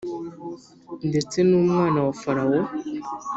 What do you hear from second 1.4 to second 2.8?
n umwana wa Farawo